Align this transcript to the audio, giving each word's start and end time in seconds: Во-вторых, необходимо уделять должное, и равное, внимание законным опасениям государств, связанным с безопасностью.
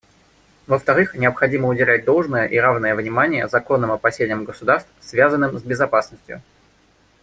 Во-вторых, 0.65 1.13
необходимо 1.13 1.67
уделять 1.67 2.05
должное, 2.05 2.47
и 2.47 2.57
равное, 2.57 2.95
внимание 2.95 3.47
законным 3.47 3.91
опасениям 3.91 4.45
государств, 4.45 4.89
связанным 4.99 5.55
с 5.55 5.61
безопасностью. 5.61 6.41